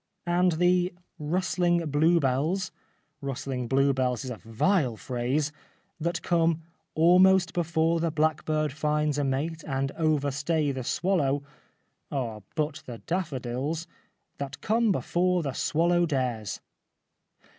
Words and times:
And 0.25 0.53
the' 0.53 0.93
rusthng 1.21 1.91
bluebells 1.91 2.71
'—rustling 3.21 3.67
bluebells 3.67 4.25
is 4.25 4.31
a 4.31 4.37
vile 4.37 4.97
phrase— 4.97 5.51
that 6.01 6.23
come' 6.23 6.63
Almost 6.95 7.53
before 7.53 7.99
the 7.99 8.09
blackbird 8.09 8.73
finds 8.73 9.19
a 9.19 9.23
mate, 9.23 9.63
And 9.63 9.91
overstay 9.91 10.71
the 10.71 10.83
swallow' 10.83 11.43
are 12.11 12.41
but 12.55 12.81
the 12.87 12.97
daffodils' 13.05 13.85
That 14.39 14.59
come 14.59 14.91
before 14.91 15.43
the 15.43 15.53
swallow 15.53 16.07
dares.' 16.07 16.61